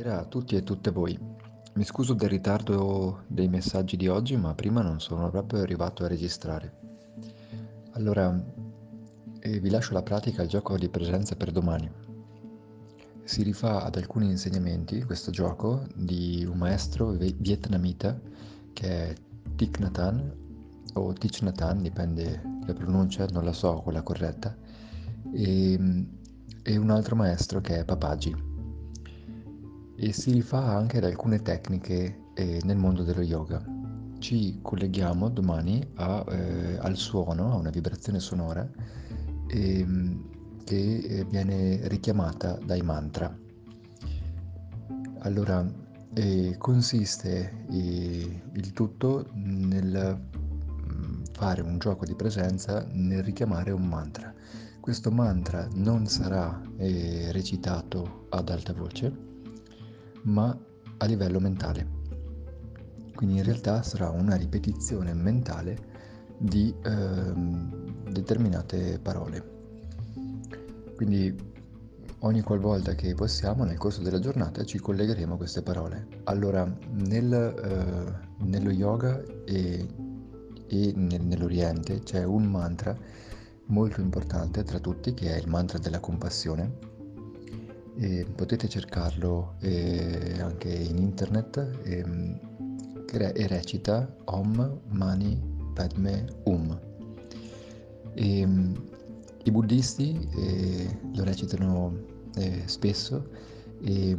Buonasera 0.00 0.26
a 0.26 0.30
tutti 0.30 0.56
e 0.56 0.62
tutte 0.62 0.90
voi. 0.90 1.18
Mi 1.74 1.84
scuso 1.84 2.14
del 2.14 2.30
ritardo 2.30 3.24
dei 3.26 3.48
messaggi 3.48 3.98
di 3.98 4.08
oggi, 4.08 4.34
ma 4.34 4.54
prima 4.54 4.80
non 4.80 4.98
sono 4.98 5.28
proprio 5.28 5.60
arrivato 5.60 6.04
a 6.04 6.08
registrare. 6.08 6.72
Allora, 7.90 8.34
eh, 9.40 9.60
vi 9.60 9.68
lascio 9.68 9.92
la 9.92 10.02
pratica 10.02 10.40
al 10.40 10.48
gioco 10.48 10.78
di 10.78 10.88
presenza 10.88 11.36
per 11.36 11.52
domani. 11.52 11.90
Si 13.24 13.42
rifà 13.42 13.82
ad 13.82 13.96
alcuni 13.96 14.30
insegnamenti, 14.30 15.02
questo 15.02 15.30
gioco, 15.30 15.86
di 15.94 16.46
un 16.50 16.56
maestro 16.56 17.10
vietnamita 17.10 18.18
che 18.72 19.10
è 19.10 19.14
Thich 19.54 19.80
Nhat 19.80 20.34
o 20.94 21.12
Thich 21.12 21.42
Nhat 21.42 21.74
dipende 21.74 22.40
la 22.64 22.72
pronuncia, 22.72 23.26
non 23.26 23.44
la 23.44 23.52
so 23.52 23.82
quella 23.82 24.00
corretta, 24.00 24.56
e, 25.34 26.06
e 26.62 26.76
un 26.78 26.88
altro 26.88 27.16
maestro 27.16 27.60
che 27.60 27.80
è 27.80 27.84
Papaji 27.84 28.48
e 30.02 30.12
si 30.12 30.32
rifà 30.32 30.64
anche 30.64 30.96
ad 30.96 31.04
alcune 31.04 31.42
tecniche 31.42 32.28
eh, 32.32 32.58
nel 32.64 32.78
mondo 32.78 33.02
dello 33.02 33.20
yoga. 33.20 33.62
Ci 34.18 34.60
colleghiamo 34.62 35.28
domani 35.28 35.86
a, 35.96 36.24
eh, 36.26 36.78
al 36.78 36.96
suono, 36.96 37.52
a 37.52 37.56
una 37.56 37.68
vibrazione 37.68 38.18
sonora 38.18 38.66
eh, 39.46 39.86
che 40.64 41.26
viene 41.28 41.86
richiamata 41.88 42.58
dai 42.64 42.80
mantra. 42.80 43.36
Allora, 45.18 45.70
eh, 46.14 46.54
consiste 46.56 47.66
eh, 47.70 48.42
il 48.54 48.72
tutto 48.72 49.26
nel 49.34 50.18
mm, 50.82 51.24
fare 51.32 51.60
un 51.60 51.78
gioco 51.78 52.06
di 52.06 52.14
presenza 52.14 52.86
nel 52.90 53.22
richiamare 53.22 53.70
un 53.70 53.86
mantra. 53.86 54.32
Questo 54.80 55.10
mantra 55.10 55.68
non 55.74 56.06
sarà 56.06 56.58
eh, 56.78 57.30
recitato 57.32 58.28
ad 58.30 58.48
alta 58.48 58.72
voce, 58.72 59.28
ma 60.22 60.56
a 60.98 61.04
livello 61.06 61.40
mentale. 61.40 61.98
Quindi 63.14 63.38
in 63.38 63.44
realtà 63.44 63.82
sarà 63.82 64.10
una 64.10 64.36
ripetizione 64.36 65.12
mentale 65.12 65.76
di 66.38 66.74
eh, 66.82 67.32
determinate 68.10 68.98
parole. 68.98 69.58
Quindi 70.96 71.34
ogni 72.20 72.42
qualvolta 72.42 72.94
che 72.94 73.14
possiamo 73.14 73.64
nel 73.64 73.78
corso 73.78 74.02
della 74.02 74.18
giornata 74.18 74.64
ci 74.64 74.78
collegheremo 74.78 75.34
a 75.34 75.36
queste 75.36 75.62
parole. 75.62 76.06
Allora, 76.24 76.70
nel, 76.92 77.32
eh, 77.32 78.44
nello 78.44 78.70
yoga 78.70 79.22
e, 79.44 79.86
e 80.66 80.92
nel, 80.94 81.22
nell'Oriente 81.22 82.00
c'è 82.00 82.24
un 82.24 82.44
mantra 82.44 82.96
molto 83.66 84.00
importante 84.00 84.62
tra 84.64 84.78
tutti 84.78 85.14
che 85.14 85.34
è 85.34 85.38
il 85.38 85.48
mantra 85.48 85.78
della 85.78 86.00
compassione 86.00 86.88
e 88.00 88.24
potete 88.34 88.66
cercarlo 88.66 89.56
eh, 89.60 90.38
anche 90.40 90.70
in 90.70 90.96
internet 90.96 91.80
e, 91.82 92.02
e, 93.12 93.46
recita 93.46 94.10
Om 94.24 94.80
Mani 94.88 95.38
Padme 95.74 96.24
Um. 96.44 96.80
E, 98.14 98.48
I 99.42 99.50
buddhisti 99.50 100.28
eh, 100.34 100.98
lo 101.14 101.24
recitano 101.24 102.04
eh, 102.36 102.62
spesso 102.64 103.28
e 103.82 104.16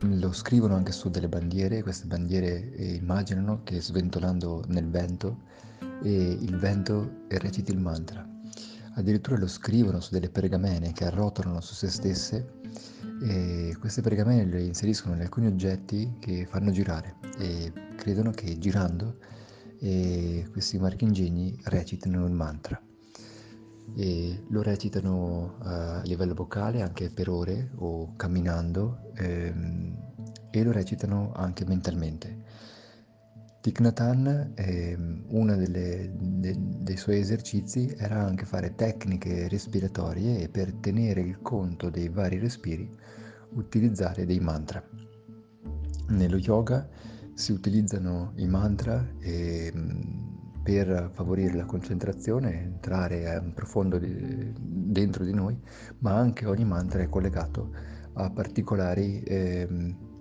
lo 0.00 0.32
scrivono 0.32 0.76
anche 0.76 0.92
su 0.92 1.10
delle 1.10 1.28
bandiere, 1.28 1.82
queste 1.82 2.06
bandiere 2.06 2.72
eh, 2.72 2.94
immaginano 2.94 3.60
che 3.64 3.80
sventolando 3.80 4.64
nel 4.68 4.88
vento 4.88 5.52
il 6.02 6.56
vento 6.58 7.24
reciti 7.28 7.70
il 7.70 7.78
mantra 7.78 8.33
addirittura 8.94 9.36
lo 9.36 9.46
scrivono 9.46 10.00
su 10.00 10.10
delle 10.12 10.30
pergamene 10.30 10.92
che 10.92 11.04
arrotolano 11.04 11.60
su 11.60 11.74
se 11.74 11.88
stesse 11.88 12.60
e 13.22 13.76
queste 13.78 14.02
pergamene 14.02 14.44
le 14.44 14.62
inseriscono 14.62 15.14
in 15.14 15.20
alcuni 15.20 15.46
oggetti 15.46 16.16
che 16.18 16.46
fanno 16.46 16.70
girare 16.70 17.16
e 17.38 17.72
credono 17.96 18.30
che 18.30 18.58
girando 18.58 19.16
questi 20.50 20.78
marchingegni 20.78 21.60
recitino 21.64 22.24
il 22.24 22.32
mantra. 22.32 22.80
E 23.96 24.44
lo 24.48 24.62
recitano 24.62 25.56
a 25.58 26.00
livello 26.04 26.32
vocale 26.32 26.80
anche 26.80 27.10
per 27.10 27.28
ore 27.28 27.70
o 27.76 28.14
camminando 28.16 29.10
ehm, 29.14 30.12
e 30.50 30.62
lo 30.62 30.72
recitano 30.72 31.32
anche 31.34 31.66
mentalmente 31.66 32.42
Thich 33.64 33.80
Nhat 33.80 33.98
eh, 34.56 34.94
uno 35.28 35.56
delle, 35.56 36.12
de, 36.14 36.54
dei 36.58 36.98
suoi 36.98 37.20
esercizi 37.20 37.94
era 37.96 38.22
anche 38.22 38.44
fare 38.44 38.74
tecniche 38.74 39.48
respiratorie 39.48 40.42
e 40.42 40.50
per 40.50 40.74
tenere 40.74 41.22
il 41.22 41.40
conto 41.40 41.88
dei 41.88 42.10
vari 42.10 42.38
respiri 42.38 42.86
utilizzare 43.52 44.26
dei 44.26 44.38
mantra. 44.38 44.86
Nello 46.08 46.36
yoga 46.36 46.86
si 47.32 47.52
utilizzano 47.52 48.32
i 48.36 48.46
mantra 48.46 49.02
e, 49.18 49.72
per 50.62 51.08
favorire 51.14 51.56
la 51.56 51.64
concentrazione, 51.64 52.64
entrare 52.64 53.50
profondo 53.54 53.96
di, 53.96 54.52
dentro 54.58 55.24
di 55.24 55.32
noi, 55.32 55.58
ma 56.00 56.14
anche 56.14 56.44
ogni 56.44 56.66
mantra 56.66 57.00
è 57.00 57.08
collegato 57.08 57.72
a 58.12 58.28
particolari 58.28 59.22
eh, 59.22 59.66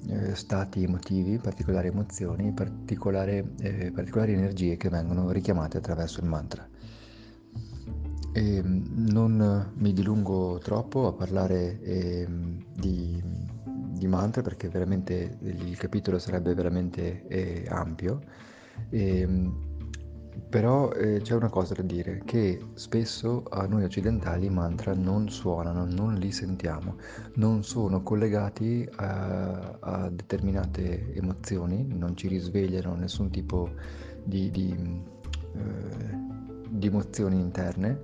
eh, 0.08 0.36
stati 0.36 0.84
emotivi, 0.84 1.38
particolari 1.38 1.88
emozioni, 1.88 2.52
particolari, 2.52 3.44
eh, 3.59 3.91
particolari 3.91 4.34
energie 4.34 4.78
che 4.78 4.90
vengono 4.90 5.31
richiamate 5.31 5.78
attraverso 5.78 6.19
il 6.19 6.28
mantra. 6.28 6.68
E 8.36 8.62
non 8.64 9.72
mi 9.75 9.94
dilungo 9.94 10.58
troppo 10.58 11.08
a 11.08 11.14
parlare 11.14 11.80
eh, 11.81 12.28
di, 12.75 13.22
di, 13.91 14.08
mantra 14.08 14.41
perché 14.41 14.69
veramente 14.69 15.38
il 15.41 15.78
capitolo 15.78 16.18
sarebbe 16.18 16.53
veramente 16.56 17.28
eh, 17.28 17.66
ampio. 17.70 18.22
E, 18.90 19.28
però 20.49 20.91
eh, 20.91 21.21
c'è 21.21 21.35
una 21.35 21.49
cosa 21.49 21.73
da 21.73 21.83
dire, 21.83 22.21
che 22.25 22.59
spesso 22.73 23.44
a 23.49 23.66
noi 23.66 23.83
occidentali 23.83 24.47
i 24.47 24.49
mantra 24.49 24.94
non 24.94 25.29
suonano, 25.29 25.85
non 25.85 26.16
li 26.16 26.31
sentiamo, 26.31 26.97
non 27.35 27.63
sono 27.63 28.01
collegati 28.01 28.88
a, 28.95 29.77
a 29.79 30.09
determinate 30.09 31.13
emozioni, 31.13 31.85
non 31.88 32.16
ci 32.16 32.27
risvegliano 32.27 32.95
nessun 32.95 33.29
tipo 33.29 33.72
di, 34.23 34.49
di, 34.49 34.75
eh, 35.55 36.17
di 36.69 36.88
emozioni 36.88 37.39
interne 37.39 38.01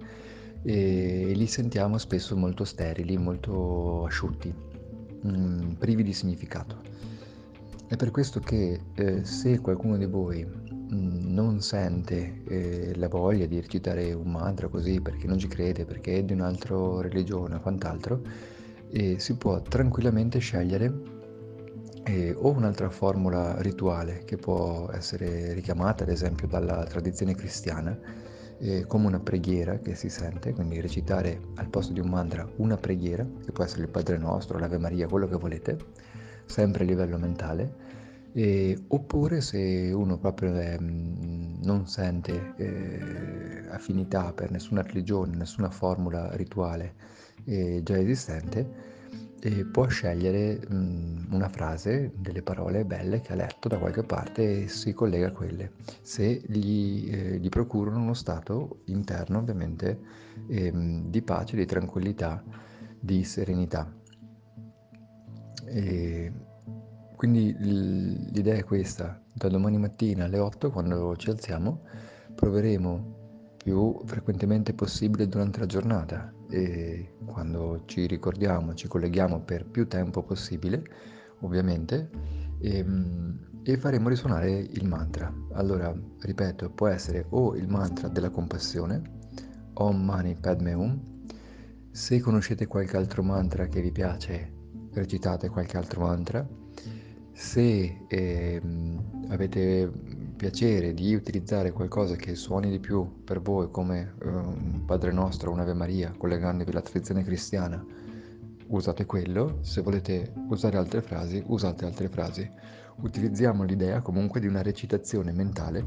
e 0.62 1.32
li 1.34 1.48
sentiamo 1.48 1.98
spesso 1.98 2.36
molto 2.36 2.64
sterili, 2.64 3.18
molto 3.18 4.06
asciutti, 4.06 4.54
mh, 5.22 5.30
mm, 5.30 5.72
privi 5.74 6.04
di 6.04 6.14
significato. 6.14 6.78
È 7.88 7.96
per 7.96 8.12
questo 8.12 8.40
che 8.40 8.80
eh, 8.94 9.24
se 9.24 9.60
qualcuno 9.62 9.98
di 9.98 10.06
voi 10.06 10.78
non 10.92 11.62
sente 11.62 12.42
eh, 12.48 12.94
la 12.96 13.08
voglia 13.08 13.46
di 13.46 13.60
recitare 13.60 14.12
un 14.14 14.32
mantra 14.32 14.68
così 14.68 15.02
perché 15.02 15.28
non 15.28 15.38
ci 15.38 15.48
crede, 15.48 15.86
perché 15.86 16.18
è 16.18 16.24
di 16.24 16.34
un'altra 16.34 17.02
religione 17.02 17.56
o 17.56 17.60
quant'altro, 17.60 18.22
e 18.92 19.20
si 19.20 19.36
può 19.36 19.62
tranquillamente 19.62 20.40
scegliere 20.40 21.18
eh, 22.04 22.36
o 22.36 22.50
un'altra 22.50 22.90
formula 22.90 23.62
rituale 23.62 24.24
che 24.26 24.38
può 24.38 24.90
essere 24.92 25.54
richiamata 25.54 26.04
ad 26.04 26.10
esempio 26.10 26.48
dalla 26.48 26.84
tradizione 26.86 27.36
cristiana 27.36 27.98
eh, 28.58 28.86
come 28.88 29.06
una 29.06 29.20
preghiera 29.20 29.78
che 29.80 29.96
si 29.96 30.10
sente, 30.10 30.54
quindi 30.54 30.82
recitare 30.82 31.40
al 31.56 31.70
posto 31.70 31.94
di 31.94 32.00
un 32.00 32.10
mantra 32.10 32.50
una 32.58 32.78
preghiera, 32.78 33.26
che 33.46 33.52
può 33.52 33.64
essere 33.64 33.84
il 33.84 33.90
Padre 33.90 34.18
Nostro, 34.18 34.58
l'Ave 34.58 34.80
Maria, 34.80 35.08
quello 35.08 35.28
che 35.28 35.38
volete, 35.38 35.78
sempre 36.46 36.84
a 36.84 36.88
livello 36.88 37.18
mentale 37.18 37.89
e, 38.34 38.78
oppure 38.88 39.42
se 39.42 39.92
uno 39.94 40.18
proprio 40.18 40.56
è, 40.56 40.78
mm, 40.80 41.64
non 41.64 41.88
sente 41.88 42.54
eh, 42.58 43.68
affinità 43.70 44.34
per 44.34 44.52
nessuna 44.52 44.82
religione, 44.82 45.36
nessuna 45.36 45.70
formula 45.70 46.36
rituale 46.36 46.96
eh, 47.46 47.82
già 47.84 47.98
esistente, 47.98 48.98
eh, 49.42 49.66
può 49.66 49.88
scegliere 49.88 50.60
mh, 50.68 50.76
mm, 50.76 51.34
una 51.34 51.50
frase, 51.50 52.12
delle 52.16 52.42
parole 52.42 52.86
belle 52.86 53.22
che 53.22 53.34
ha 53.34 53.36
letto 53.36 53.68
da 53.68 53.78
qualche 53.78 54.04
parte 54.04 54.64
e 54.64 54.68
si 54.68 54.94
collega 54.94 55.28
a 55.28 55.32
quelle, 55.32 55.72
se 56.02 56.42
gli, 56.46 57.10
eh, 57.12 57.38
gli 57.40 57.50
procurano 57.50 58.00
uno 58.00 58.14
stato 58.14 58.82
interno 58.86 59.40
ovviamente 59.40 60.00
ehm, 60.48 61.10
di 61.10 61.22
pace, 61.22 61.56
di 61.56 61.66
tranquillità, 61.66 62.44
di 63.00 63.24
serenità. 63.24 63.92
E, 65.66 66.32
quindi 67.20 67.54
l'idea 68.32 68.56
è 68.56 68.64
questa, 68.64 69.22
da 69.34 69.50
domani 69.50 69.78
mattina 69.78 70.24
alle 70.24 70.40
8 70.40 70.72
quando 70.72 71.18
ci 71.18 71.30
alziamo 71.30 71.82
proveremo 72.34 73.58
più 73.62 74.00
frequentemente 74.06 74.74
possibile 74.74 75.28
durante 75.28 75.60
la 75.60 75.66
giornata 75.66 76.34
e 76.50 77.16
quando 77.26 77.82
ci 77.88 78.08
ricordiamo, 78.08 78.74
ci 78.74 78.88
colleghiamo 78.88 79.42
per 79.42 79.66
più 79.66 79.86
tempo 79.90 80.24
possibile, 80.24 80.82
ovviamente, 81.42 82.10
e, 82.62 82.78
ehm, 82.78 83.64
e 83.64 83.78
faremo 83.78 84.08
risuonare 84.08 84.52
il 84.52 84.88
mantra. 84.88 85.30
Allora, 85.56 85.94
ripeto, 86.22 86.70
può 86.70 86.88
essere 86.88 87.26
o 87.32 87.54
il 87.58 87.68
mantra 87.68 88.08
della 88.08 88.30
compassione, 88.30 89.02
Om 89.74 90.06
Mani 90.06 90.38
Padme 90.40 90.74
Hum, 90.74 91.02
se 91.92 92.22
conoscete 92.22 92.66
qualche 92.66 92.96
altro 92.96 93.24
mantra 93.24 93.68
che 93.68 93.82
vi 93.82 93.92
piace 93.92 94.54
recitate 94.94 95.50
qualche 95.50 95.78
altro 95.78 96.02
mantra. 96.02 96.48
Se 97.40 98.06
eh, 98.10 98.62
avete 99.30 99.90
piacere 100.36 100.94
di 100.94 101.16
utilizzare 101.16 101.72
qualcosa 101.72 102.18
che 102.18 102.36
suoni 102.36 102.70
di 102.70 102.80
più 102.80 103.24
per 103.24 103.42
voi 103.42 103.72
come 103.72 104.14
eh, 104.22 104.28
un 104.28 104.84
Padre 104.86 105.14
Nostro, 105.14 105.50
un'Ave 105.50 105.74
Maria, 105.74 106.14
collegandovi 106.18 106.70
alla 106.70 106.82
tradizione 106.82 107.24
cristiana, 107.24 107.82
usate 108.68 109.06
quello. 109.06 109.60
Se 109.62 109.80
volete 109.82 110.34
usare 110.50 110.76
altre 110.76 111.02
frasi, 111.02 111.42
usate 111.48 111.86
altre 111.86 112.10
frasi. 112.10 112.48
Utilizziamo 112.98 113.64
l'idea 113.64 114.02
comunque 114.02 114.42
di 114.42 114.48
una 114.48 114.62
recitazione 114.62 115.32
mentale 115.32 115.86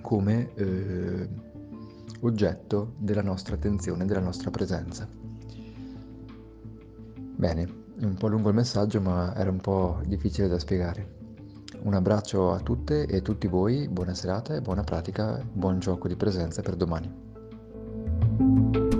come 0.00 0.54
eh, 0.54 1.28
oggetto 2.20 2.94
della 2.96 3.22
nostra 3.22 3.56
attenzione, 3.56 4.06
della 4.06 4.20
nostra 4.20 4.48
presenza. 4.48 5.06
Bene, 7.36 7.75
un 8.00 8.14
po' 8.14 8.28
lungo 8.28 8.50
il 8.50 8.54
messaggio 8.54 9.00
ma 9.00 9.34
era 9.34 9.50
un 9.50 9.60
po' 9.60 10.00
difficile 10.04 10.48
da 10.48 10.58
spiegare. 10.58 11.14
Un 11.82 11.94
abbraccio 11.94 12.52
a 12.52 12.60
tutte 12.60 13.06
e 13.06 13.22
tutti 13.22 13.46
voi, 13.46 13.88
buona 13.88 14.14
serata 14.14 14.54
e 14.54 14.60
buona 14.60 14.82
pratica, 14.82 15.42
buon 15.52 15.78
gioco 15.78 16.08
di 16.08 16.16
presenza 16.16 16.62
per 16.62 16.76
domani. 16.76 18.94